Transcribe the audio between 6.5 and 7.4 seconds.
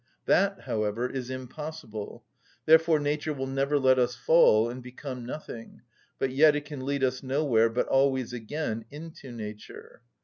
it can lead us